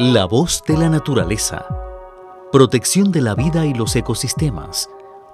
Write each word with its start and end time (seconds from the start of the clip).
La 0.00 0.26
voz 0.26 0.62
de 0.64 0.76
la 0.76 0.88
naturaleza. 0.88 1.66
Protección 2.52 3.10
de 3.10 3.20
la 3.20 3.34
vida 3.34 3.66
y 3.66 3.74
los 3.74 3.96
ecosistemas. 3.96 4.88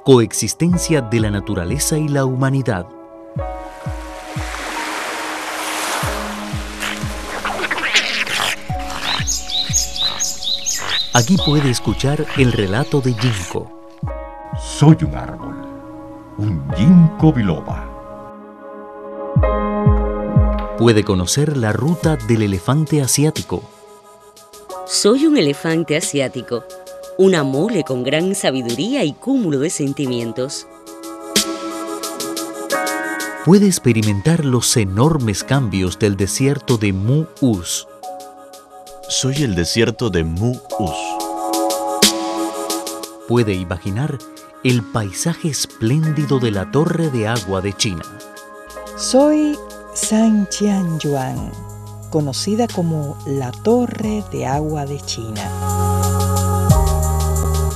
Coexistencia 0.06 1.02
de 1.02 1.20
la 1.20 1.30
naturaleza 1.30 1.98
y 1.98 2.08
la 2.08 2.24
humanidad. 2.24 2.86
Aquí 11.12 11.36
puede 11.44 11.68
escuchar 11.68 12.24
el 12.38 12.50
relato 12.52 13.02
de 13.02 13.12
Ginkgo. 13.12 13.70
Soy 14.58 14.96
un 15.02 15.14
árbol, 15.14 15.56
un 16.38 16.66
ginkgo 16.74 17.34
biloba. 17.34 17.86
Puede 20.78 21.04
conocer 21.04 21.58
la 21.58 21.74
ruta 21.74 22.16
del 22.16 22.40
elefante 22.40 23.02
asiático. 23.02 23.73
Soy 24.86 25.26
un 25.26 25.38
elefante 25.38 25.96
asiático, 25.96 26.62
una 27.16 27.42
mole 27.42 27.84
con 27.84 28.04
gran 28.04 28.34
sabiduría 28.34 29.02
y 29.02 29.14
cúmulo 29.14 29.58
de 29.58 29.70
sentimientos. 29.70 30.66
Puede 33.46 33.66
experimentar 33.66 34.44
los 34.44 34.76
enormes 34.76 35.42
cambios 35.42 35.98
del 35.98 36.18
desierto 36.18 36.76
de 36.76 36.92
Mu-Us. 36.92 37.88
Soy 39.08 39.36
el 39.42 39.54
desierto 39.54 40.10
de 40.10 40.22
Mu-Us. 40.22 40.96
Puede 43.26 43.54
imaginar 43.54 44.18
el 44.64 44.82
paisaje 44.82 45.48
espléndido 45.48 46.38
de 46.38 46.50
la 46.50 46.70
Torre 46.70 47.08
de 47.10 47.26
Agua 47.26 47.62
de 47.62 47.72
China. 47.72 48.02
Soy 48.98 49.58
San 49.94 50.46
Yuan, 50.50 51.50
conocida 52.14 52.68
como 52.68 53.18
la 53.26 53.50
Torre 53.50 54.22
de 54.30 54.46
Agua 54.46 54.86
de 54.86 55.00
China. 55.00 55.50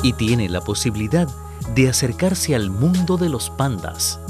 Y 0.04 0.12
tiene 0.12 0.48
la 0.48 0.60
posibilidad 0.60 1.26
de 1.74 1.88
acercarse 1.88 2.54
al 2.54 2.70
mundo 2.70 3.16
de 3.16 3.30
los 3.30 3.50
pandas. 3.50 4.20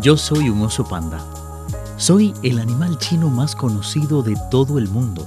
Yo 0.00 0.16
soy 0.16 0.48
un 0.48 0.62
oso 0.62 0.88
panda. 0.88 1.22
Soy 1.98 2.32
el 2.42 2.58
animal 2.58 2.96
chino 2.96 3.28
más 3.28 3.54
conocido 3.54 4.22
de 4.22 4.34
todo 4.50 4.78
el 4.78 4.88
mundo. 4.88 5.26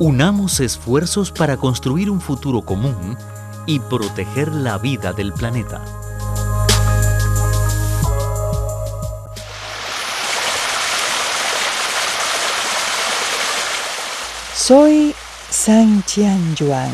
Unamos 0.00 0.58
esfuerzos 0.58 1.30
para 1.30 1.56
construir 1.56 2.10
un 2.10 2.20
futuro 2.20 2.62
común 2.62 3.16
y 3.64 3.78
proteger 3.78 4.52
la 4.52 4.76
vida 4.78 5.12
del 5.12 5.32
planeta. 5.32 5.84
Soy 14.66 15.14
San 15.48 16.02
Yuan, 16.56 16.90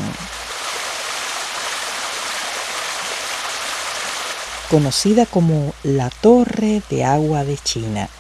conocida 4.69 5.25
como 5.25 5.73
la 5.83 6.11
Torre 6.11 6.83
de 6.91 7.05
Agua 7.05 7.45
de 7.45 7.56
China. 7.56 8.11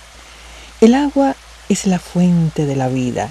El 0.80 0.94
agua 0.94 1.36
es 1.68 1.84
la 1.84 1.98
fuente 1.98 2.64
de 2.64 2.76
la 2.76 2.88
vida 2.88 3.30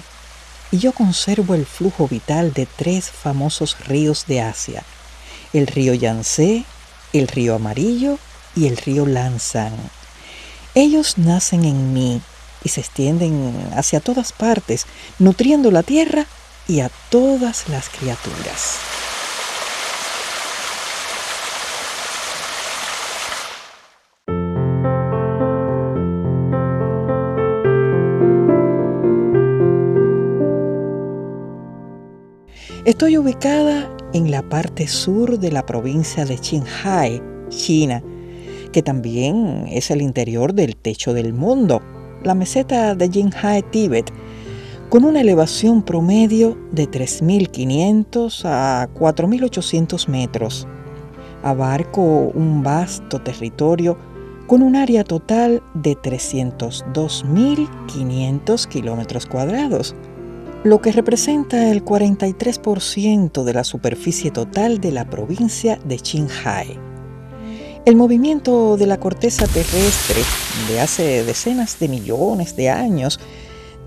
y 0.70 0.78
yo 0.78 0.92
conservo 0.92 1.56
el 1.56 1.66
flujo 1.66 2.06
vital 2.06 2.52
de 2.52 2.66
tres 2.66 3.10
famosos 3.10 3.76
ríos 3.80 4.26
de 4.28 4.42
Asia, 4.42 4.84
el 5.52 5.66
río 5.66 5.92
Yangtze, 5.92 6.64
el 7.12 7.26
río 7.26 7.56
Amarillo 7.56 8.20
y 8.54 8.68
el 8.68 8.76
río 8.76 9.06
Lansang. 9.06 9.74
Ellos 10.76 11.18
nacen 11.18 11.64
en 11.64 11.92
mí 11.92 12.22
y 12.64 12.68
se 12.68 12.80
extienden 12.80 13.52
hacia 13.74 14.00
todas 14.00 14.32
partes, 14.32 14.86
nutriendo 15.18 15.70
la 15.70 15.82
tierra 15.82 16.26
y 16.68 16.80
a 16.80 16.90
todas 17.10 17.68
las 17.68 17.88
criaturas. 17.88 18.78
Estoy 32.84 33.16
ubicada 33.16 33.96
en 34.12 34.32
la 34.32 34.42
parte 34.42 34.88
sur 34.88 35.38
de 35.38 35.52
la 35.52 35.64
provincia 35.64 36.24
de 36.24 36.36
Qinghai, 36.36 37.22
China, 37.48 38.02
que 38.72 38.82
también 38.82 39.66
es 39.68 39.92
el 39.92 40.02
interior 40.02 40.52
del 40.52 40.74
techo 40.76 41.14
del 41.14 41.32
mundo, 41.32 41.80
la 42.24 42.34
meseta 42.34 42.94
de 42.94 43.08
Qinghai, 43.08 43.62
Tíbet, 43.62 44.12
con 44.88 45.04
una 45.04 45.20
elevación 45.20 45.82
promedio 45.82 46.56
de 46.70 46.90
3.500 46.90 48.44
a 48.44 48.88
4.800 48.94 50.08
metros. 50.08 50.66
Abarco 51.42 52.02
un 52.02 52.62
vasto 52.62 53.20
territorio 53.20 53.98
con 54.46 54.62
un 54.62 54.76
área 54.76 55.04
total 55.04 55.62
de 55.74 55.96
302.500 55.96 58.66
kilómetros 58.66 59.26
cuadrados 59.26 59.94
lo 60.64 60.80
que 60.80 60.92
representa 60.92 61.70
el 61.70 61.84
43% 61.84 63.42
de 63.42 63.52
la 63.52 63.64
superficie 63.64 64.30
total 64.30 64.80
de 64.80 64.92
la 64.92 65.10
provincia 65.10 65.76
de 65.84 65.96
Qinghai. 65.96 66.91
El 67.84 67.96
movimiento 67.96 68.76
de 68.76 68.86
la 68.86 69.00
corteza 69.00 69.44
terrestre 69.48 70.22
de 70.68 70.80
hace 70.80 71.24
decenas 71.24 71.80
de 71.80 71.88
millones 71.88 72.54
de 72.54 72.70
años 72.70 73.18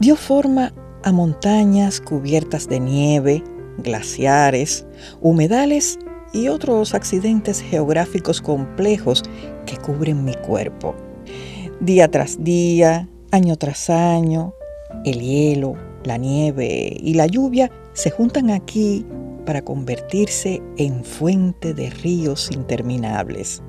dio 0.02 0.18
forma 0.18 0.74
a 1.04 1.14
montañas 1.14 2.02
cubiertas 2.02 2.68
de 2.68 2.82
nieve, 2.82 3.42
glaciares, 3.78 4.86
humedales 5.22 5.98
y 6.34 6.50
otros 6.50 6.94
accidentes 6.94 7.62
geográficos 7.62 8.42
complejos 8.42 9.24
que 9.66 9.78
cubren 9.78 10.26
mi 10.26 10.34
cuerpo. 10.34 10.94
Día 11.80 12.12
tras 12.12 12.44
día, 12.44 13.08
año 13.32 13.56
tras 13.56 13.90
año, 13.90 14.54
el 15.06 15.22
hielo, 15.22 15.76
la 16.04 16.18
nieve 16.18 16.98
y 17.00 17.14
la 17.14 17.28
lluvia 17.28 17.72
se 17.94 18.12
juntan 18.12 18.50
aquí 18.50 19.06
para 19.46 19.64
convertirse 19.64 20.62
en 20.76 21.06
fuente 21.06 21.74
de 21.74 21.90
ríos 21.92 22.52
interminables. 22.52 23.64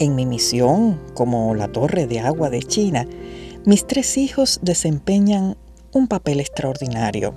En 0.00 0.14
mi 0.14 0.24
misión 0.24 0.98
como 1.12 1.54
la 1.54 1.68
Torre 1.68 2.06
de 2.06 2.20
Agua 2.20 2.48
de 2.48 2.62
China, 2.62 3.06
mis 3.66 3.86
tres 3.86 4.16
hijos 4.16 4.58
desempeñan 4.62 5.58
un 5.92 6.08
papel 6.08 6.40
extraordinario. 6.40 7.34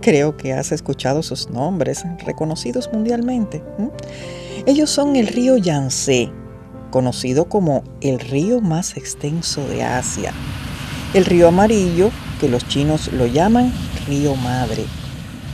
Creo 0.00 0.34
que 0.34 0.54
has 0.54 0.72
escuchado 0.72 1.22
sus 1.22 1.50
nombres, 1.50 2.04
reconocidos 2.24 2.88
mundialmente. 2.90 3.62
Ellos 4.64 4.88
son 4.88 5.16
el 5.16 5.26
río 5.26 5.58
Yangtze, 5.58 6.30
conocido 6.90 7.50
como 7.50 7.84
el 8.00 8.20
río 8.20 8.62
más 8.62 8.96
extenso 8.96 9.68
de 9.68 9.82
Asia, 9.82 10.32
el 11.12 11.26
río 11.26 11.48
Amarillo, 11.48 12.10
que 12.40 12.48
los 12.48 12.66
chinos 12.68 13.12
lo 13.12 13.26
llaman 13.26 13.70
río 14.06 14.34
madre, 14.34 14.86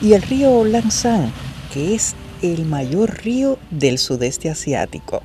y 0.00 0.12
el 0.12 0.22
río 0.22 0.64
Langshan, 0.64 1.32
que 1.72 1.96
es 1.96 2.14
el 2.42 2.64
mayor 2.64 3.24
río 3.24 3.58
del 3.72 3.98
sudeste 3.98 4.50
asiático. 4.50 5.20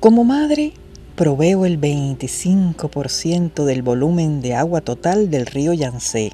Como 0.00 0.22
madre, 0.22 0.74
proveo 1.16 1.66
el 1.66 1.80
25% 1.80 3.64
del 3.64 3.82
volumen 3.82 4.40
de 4.40 4.54
agua 4.54 4.80
total 4.80 5.28
del 5.28 5.44
río 5.44 5.72
Yangtze, 5.72 6.30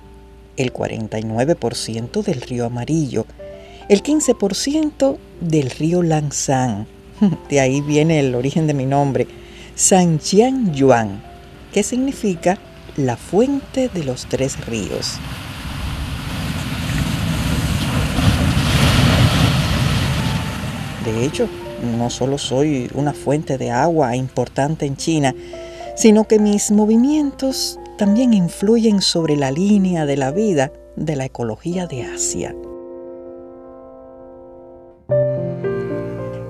el 0.59 0.71
49% 0.71 2.23
del 2.23 2.43
río 2.43 2.67
Amarillo, 2.67 3.25
el 3.89 4.03
15% 4.03 5.17
del 5.41 5.71
río 5.71 6.03
Langshan. 6.03 6.87
De 7.49 7.61
ahí 7.61 7.81
viene 7.81 8.21
el 8.21 8.35
origen 8.35 8.67
de 8.67 8.75
mi 8.75 8.85
nombre, 8.85 9.27
Sanjian 9.75 10.75
Yuan, 10.75 11.23
que 11.73 11.83
significa 11.83 12.59
la 12.97 13.17
fuente 13.17 13.89
de 13.89 14.05
los 14.05 14.27
tres 14.27 14.67
ríos. 14.67 15.15
De 21.07 21.25
hecho, 21.25 21.49
no 21.85 22.11
solo 22.11 22.39
soy 22.39 22.91
una 22.95 23.13
fuente 23.13 23.59
de 23.59 23.71
agua 23.71 24.17
importante 24.17 24.87
en 24.87 24.97
China, 24.97 25.35
sino 25.95 26.25
que 26.25 26.39
mis 26.39 26.71
movimientos 26.71 27.79
también 27.97 28.35
influyen 28.35 29.01
sobre 29.01 29.37
la 29.37 29.51
línea 29.51 30.07
de 30.07 30.17
la 30.17 30.31
vida 30.31 30.73
de 30.97 31.17
la 31.17 31.27
ecología 31.27 31.87
de 31.87 32.03
Asia. 32.03 32.55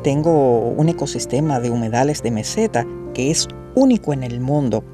Tengo 0.03 0.69
un 0.71 0.89
ecosistema 0.89 1.61
de 1.61 1.71
humedales 1.71 2.23
de 2.23 2.31
meseta 2.31 2.87
que 3.15 3.31
es 3.31 3.49
único 3.75 4.13
en 4.13 4.23
el 4.23 4.41
mundo 4.41 4.85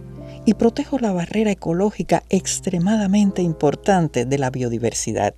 y 0.45 0.55
protejo 0.55 0.99
la 0.99 1.13
barrera 1.13 1.51
ecológica 1.51 2.23
extremadamente 2.31 3.43
importante 3.43 4.25
de 4.25 4.39
la 4.39 4.51
biodiversidad. 4.51 5.35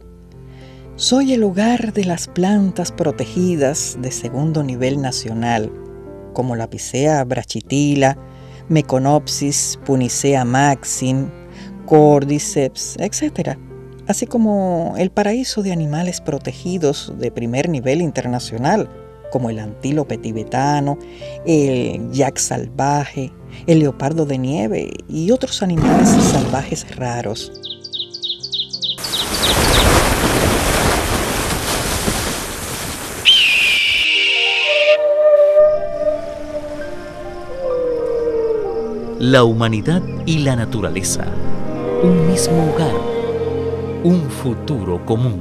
Soy 0.97 1.33
el 1.33 1.43
hogar 1.43 1.94
de 1.94 2.05
las 2.05 2.29
plantas 2.29 2.93
protegidas 2.93 3.97
de 4.03 4.12
segundo 4.12 4.62
nivel 4.62 5.00
nacional, 5.00 5.73
como 6.35 6.55
la 6.55 6.69
Picea 6.69 7.25
brachitila, 7.25 8.19
Meconopsis 8.69 9.81
punicea 9.87 10.44
maxim, 10.44 11.31
Cordyceps, 11.87 12.97
etc. 12.99 13.56
Así 14.06 14.27
como 14.27 14.94
el 14.99 15.11
paraíso 15.11 15.62
de 15.62 15.73
animales 15.73 16.21
protegidos 16.21 17.15
de 17.19 17.33
primer 17.33 17.71
nivel 17.71 18.03
internacional, 18.03 18.91
como 19.33 19.49
el 19.49 19.61
antílope 19.61 20.19
tibetano, 20.19 20.99
el 21.47 22.12
yak 22.12 22.37
salvaje, 22.37 23.33
el 23.67 23.79
leopardo 23.79 24.27
de 24.27 24.37
nieve 24.37 24.91
y 25.09 25.31
otros 25.31 25.62
animales 25.62 26.11
salvajes 26.11 26.97
raros. 26.97 27.71
La 39.32 39.44
humanidad 39.44 40.02
y 40.26 40.40
la 40.40 40.56
naturaleza. 40.56 41.25
Un 42.02 42.29
mismo 42.31 42.70
hogar. 42.70 42.93
Un 44.05 44.29
futuro 44.29 45.02
común. 45.06 45.40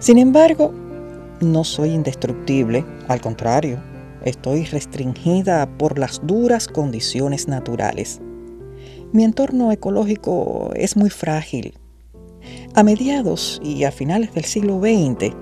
Sin 0.00 0.18
embargo, 0.18 0.74
no 1.40 1.62
soy 1.62 1.90
indestructible, 1.90 2.84
al 3.06 3.20
contrario, 3.20 3.80
estoy 4.24 4.64
restringida 4.64 5.68
por 5.78 6.00
las 6.00 6.20
duras 6.26 6.66
condiciones 6.66 7.46
naturales. 7.46 8.20
Mi 9.12 9.22
entorno 9.22 9.70
ecológico 9.70 10.72
es 10.74 10.96
muy 10.96 11.10
frágil. 11.10 11.78
A 12.74 12.82
mediados 12.82 13.60
y 13.64 13.84
a 13.84 13.92
finales 13.92 14.34
del 14.34 14.44
siglo 14.44 14.80
XX, 14.80 15.32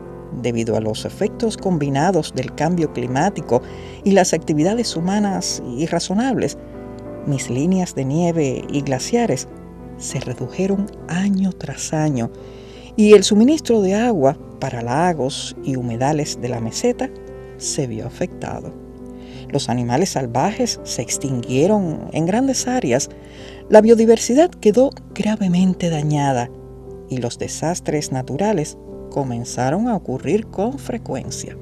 debido 0.43 0.76
a 0.76 0.81
los 0.81 1.05
efectos 1.05 1.56
combinados 1.56 2.34
del 2.34 2.55
cambio 2.55 2.93
climático 2.93 3.62
y 4.05 4.12
las 4.12 4.34
actividades 4.34 4.94
humanas 4.96 5.62
irrazonables, 5.76 6.58
mis 7.26 7.49
líneas 7.49 7.94
de 7.94 8.05
nieve 8.05 8.64
y 8.70 8.82
glaciares 8.82 9.49
se 9.96 10.20
redujeron 10.20 10.87
año 11.08 11.52
tras 11.52 11.94
año 11.94 12.31
y 12.96 13.14
el 13.14 13.25
suministro 13.25 13.81
de 13.81 13.94
agua 13.94 14.37
para 14.60 14.82
lagos 14.82 15.56
y 15.64 15.76
humedales 15.76 16.40
de 16.40 16.49
la 16.50 16.60
meseta 16.60 17.08
se 17.56 17.87
vio 17.87 18.06
afectado. 18.06 18.84
Los 19.50 19.69
animales 19.69 20.10
salvajes 20.10 20.81
se 20.84 21.02
extinguieron 21.02 22.08
en 22.12 22.26
grandes 22.26 22.67
áreas, 22.67 23.08
la 23.70 23.81
biodiversidad 23.81 24.50
quedó 24.50 24.90
gravemente 25.14 25.88
dañada 25.88 26.50
y 27.08 27.19
los 27.19 27.38
desastres 27.38 28.12
naturales 28.12 28.76
comenzaron 29.11 29.88
a 29.88 29.96
ocurrir 29.96 30.46
con 30.46 30.78
frecuencia. 30.78 31.56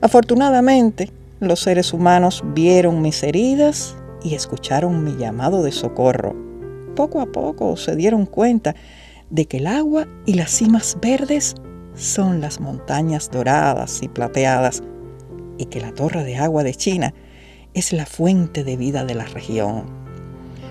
Afortunadamente, 0.00 1.10
los 1.40 1.60
seres 1.60 1.92
humanos 1.92 2.42
vieron 2.54 3.02
mis 3.02 3.22
heridas 3.22 3.96
y 4.22 4.34
escucharon 4.34 5.04
mi 5.04 5.16
llamado 5.16 5.62
de 5.62 5.72
socorro. 5.72 6.34
Poco 6.96 7.20
a 7.20 7.26
poco 7.26 7.76
se 7.76 7.96
dieron 7.96 8.24
cuenta 8.24 8.74
de 9.30 9.46
que 9.46 9.58
el 9.58 9.66
agua 9.66 10.06
y 10.26 10.34
las 10.34 10.50
cimas 10.50 10.96
verdes 11.02 11.54
son 11.94 12.40
las 12.40 12.60
montañas 12.60 13.30
doradas 13.30 14.02
y 14.02 14.08
plateadas 14.08 14.82
y 15.58 15.66
que 15.66 15.80
la 15.80 15.92
torre 15.92 16.24
de 16.24 16.36
agua 16.36 16.62
de 16.62 16.74
China 16.74 17.14
es 17.74 17.92
la 17.92 18.06
fuente 18.06 18.64
de 18.64 18.76
vida 18.76 19.04
de 19.04 19.14
la 19.14 19.24
región. 19.24 20.03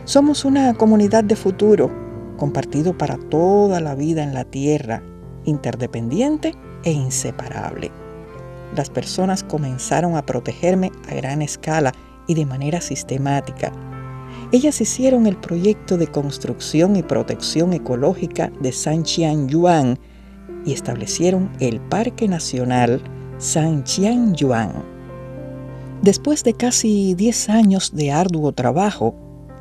Somos 0.06 0.46
una 0.46 0.74
comunidad 0.74 1.24
de 1.24 1.36
futuro, 1.36 1.92
compartido 2.38 2.98
para 2.98 3.18
toda 3.18 3.80
la 3.80 3.96
vida 3.96 4.24
en 4.24 4.34
la 4.34 4.44
Tierra, 4.44 5.02
interdependiente 5.46 6.56
e 6.84 6.92
inseparable. 6.92 7.92
Las 8.76 8.90
personas 8.90 9.44
comenzaron 9.44 10.16
a 10.16 10.26
protegerme 10.26 10.92
a 11.10 11.16
gran 11.16 11.42
escala 11.42 11.94
y 12.28 12.34
de 12.34 12.46
manera 12.46 12.82
sistemática 12.82 13.72
ellas 14.52 14.82
hicieron 14.82 15.26
el 15.26 15.36
proyecto 15.36 15.98
de 15.98 16.08
construcción 16.08 16.96
y 16.96 17.04
protección 17.04 17.74
ecológica 17.74 18.52
de 18.60 18.72
San 18.72 19.04
Yuan 19.04 19.98
y 20.66 20.74
establecieron 20.74 21.52
el 21.60 21.80
Parque 21.82 22.28
Nacional 22.28 23.02
San 23.40 23.84
Yuan. 23.84 24.72
Después 26.02 26.44
de 26.44 26.54
casi 26.54 27.16
10 27.16 27.50
años 27.50 27.96
de 27.96 28.12
arduo 28.12 28.52
trabajo, 28.52 29.16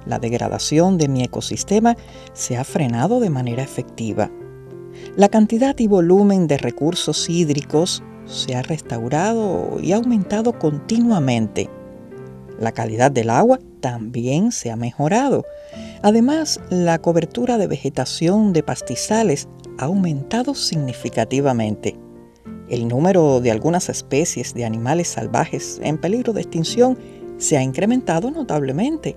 la 0.07 0.19
degradación 0.19 0.99
de 0.99 1.09
mi 1.09 1.23
ecosistema 1.23 1.97
se 2.33 2.57
ha 2.57 2.65
frenado 2.65 3.21
de 3.21 3.31
manera 3.31 3.63
efectiva. 3.63 4.31
La 5.17 5.29
cantidad 5.29 5.79
y 5.79 5.87
volumen 5.87 6.47
de 6.47 6.59
recursos 6.59 7.29
hídricos 7.29 8.03
se 8.27 8.55
ha 8.55 8.63
restaurado 8.63 9.79
y 9.81 9.93
aumentado 9.93 10.59
continuamente. 10.59 11.69
La 12.59 12.73
calidad 12.73 13.11
del 13.11 13.31
agua 13.31 13.59
también 13.81 14.53
se 14.53 14.71
ha 14.71 14.77
mejorado. 14.77 15.45
Además, 16.03 16.61
la 16.71 16.99
cobertura 17.01 17.59
de 17.59 17.67
vegetación 17.67 18.53
de 18.53 18.63
pastizales 18.63 19.49
ha 19.79 19.87
aumentado 19.87 20.55
significativamente. 20.55 21.97
El 22.69 22.89
número 22.89 23.41
de 23.41 23.51
algunas 23.51 23.89
especies 23.89 24.55
de 24.55 24.65
animales 24.65 25.09
salvajes 25.09 25.81
en 25.83 25.99
peligro 25.99 26.33
de 26.33 26.43
extinción 26.43 26.97
se 27.39 27.57
ha 27.57 27.63
incrementado 27.63 28.31
notablemente 28.31 29.17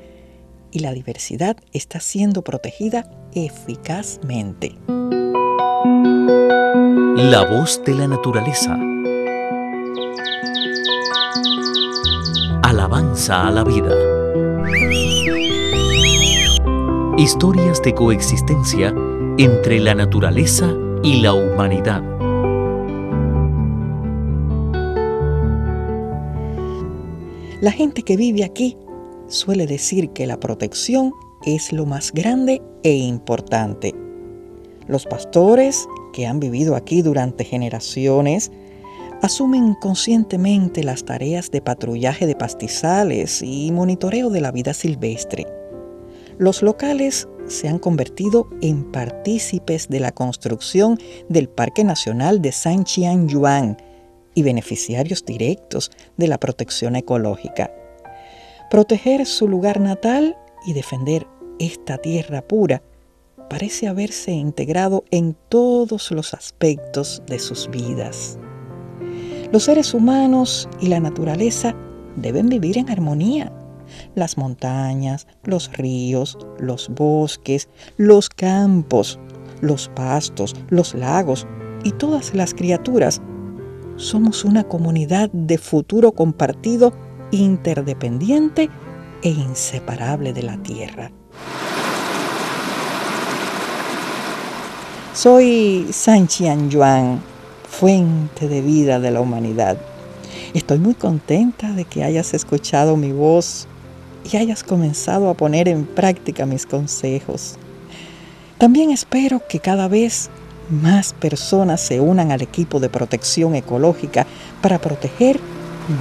y 0.71 0.79
la 0.79 0.91
diversidad 0.91 1.57
está 1.73 1.99
siendo 1.99 2.43
protegida 2.43 3.09
eficazmente. 3.33 4.75
La 7.15 7.45
voz 7.49 7.81
de 7.85 7.93
la 7.93 8.07
naturaleza. 8.07 8.77
Alabanza 12.63 13.47
a 13.47 13.51
la 13.51 13.63
vida. 13.63 13.95
Historias 17.17 17.81
de 17.81 17.93
coexistencia 17.93 18.93
entre 19.37 19.79
la 19.79 19.95
naturaleza 19.95 20.73
y 21.03 21.21
la 21.21 21.33
humanidad. 21.33 22.03
La 27.61 27.71
gente 27.71 28.03
que 28.03 28.17
vive 28.17 28.43
aquí 28.43 28.77
suele 29.27 29.67
decir 29.67 30.09
que 30.11 30.27
la 30.27 30.39
protección 30.39 31.13
es 31.45 31.71
lo 31.71 31.85
más 31.85 32.11
grande 32.11 32.61
e 32.83 32.93
importante. 32.93 33.93
Los 34.87 35.05
pastores 35.05 35.87
que 36.13 36.27
han 36.27 36.39
vivido 36.39 36.75
aquí 36.75 37.01
durante 37.01 37.43
generaciones 37.43 38.51
asumen 39.21 39.75
conscientemente 39.75 40.83
las 40.83 41.05
tareas 41.05 41.49
de 41.51 41.61
patrullaje 41.61 42.27
de 42.27 42.35
pastizales 42.35 43.41
y 43.41 43.71
monitoreo 43.71 44.29
de 44.29 44.41
la 44.41 44.51
vida 44.51 44.73
silvestre. 44.73 45.45
Los 46.37 46.61
locales 46.61 47.27
se 47.47 47.67
han 47.67 47.79
convertido 47.79 48.47
en 48.61 48.91
partícipes 48.91 49.87
de 49.87 49.99
la 49.99 50.11
construcción 50.11 50.99
del 51.29 51.47
Parque 51.47 51.83
Nacional 51.83 52.41
de 52.41 52.51
San 52.51 52.85
Yuan 52.85 53.77
y 54.33 54.43
beneficiarios 54.43 55.23
directos 55.25 55.91
de 56.17 56.27
la 56.27 56.37
protección 56.37 56.95
ecológica. 56.95 57.71
Proteger 58.69 59.25
su 59.25 59.47
lugar 59.47 59.79
natal 59.79 60.37
y 60.65 60.73
defender 60.73 61.27
esta 61.59 61.97
tierra 61.97 62.41
pura 62.41 62.81
parece 63.49 63.87
haberse 63.87 64.31
integrado 64.31 65.03
en 65.11 65.35
todos 65.49 66.11
los 66.11 66.33
aspectos 66.33 67.21
de 67.27 67.39
sus 67.39 67.69
vidas. 67.69 68.39
Los 69.51 69.63
seres 69.63 69.93
humanos 69.93 70.67
y 70.81 70.87
la 70.87 70.99
naturaleza 70.99 71.75
deben 72.15 72.49
vivir 72.49 72.77
en 72.77 72.89
armonía. 72.89 73.51
Las 74.15 74.37
montañas, 74.37 75.27
los 75.43 75.71
ríos, 75.77 76.37
los 76.59 76.89
bosques, 76.89 77.69
los 77.97 78.29
campos, 78.29 79.19
los 79.61 79.89
pastos, 79.89 80.55
los 80.69 80.95
lagos 80.95 81.45
y 81.83 81.91
todas 81.91 82.33
las 82.33 82.53
criaturas 82.53 83.21
somos 83.95 84.43
una 84.43 84.63
comunidad 84.65 85.29
de 85.31 85.57
futuro 85.57 86.11
compartido, 86.11 86.93
interdependiente 87.31 88.69
e 89.21 89.29
inseparable 89.29 90.33
de 90.33 90.43
la 90.43 90.57
tierra. 90.57 91.11
Soy 95.13 95.87
San 95.91 96.27
Yuan 96.27 97.21
fuente 97.69 98.47
de 98.47 98.61
vida 98.61 98.99
de 98.99 99.11
la 99.11 99.21
humanidad. 99.21 99.77
Estoy 100.53 100.79
muy 100.79 100.93
contenta 100.93 101.71
de 101.71 101.85
que 101.85 102.03
hayas 102.03 102.33
escuchado 102.33 102.95
mi 102.95 103.11
voz 103.11 103.67
y 104.31 104.37
hayas 104.37 104.63
comenzado 104.63 105.29
a 105.29 105.33
poner 105.33 105.67
en 105.67 105.85
práctica 105.85 106.45
mis 106.45 106.65
consejos. 106.65 107.57
También 108.57 108.91
espero 108.91 109.41
que 109.47 109.59
cada 109.59 109.87
vez 109.87 110.29
más 110.69 111.13
personas 111.13 111.81
se 111.81 111.99
unan 111.99 112.31
al 112.31 112.41
equipo 112.41 112.79
de 112.79 112.89
protección 112.89 113.55
ecológica 113.55 114.25
para 114.61 114.79
proteger 114.79 115.39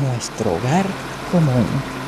nuestro 0.03 0.55
hogar 0.55 0.87
común. 1.35 2.04